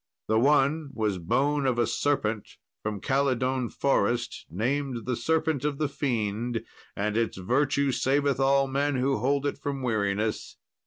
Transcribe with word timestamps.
The 0.27 0.39
one 0.39 0.89
was 0.95 1.19
bone 1.19 1.67
of 1.67 1.77
a 1.77 1.85
serpent 1.85 2.57
from 2.81 3.01
Calidone 3.01 3.69
forest, 3.69 4.47
named 4.49 5.05
the 5.05 5.15
serpent 5.15 5.63
of 5.63 5.77
the 5.77 5.87
fiend; 5.87 6.63
and 6.95 7.15
its 7.15 7.37
virtue 7.37 7.91
saveth 7.91 8.39
all 8.39 8.65
men 8.67 8.95
who 8.95 9.17
hold 9.19 9.45
it 9.45 9.59
from 9.59 9.83
weariness. 9.83 10.57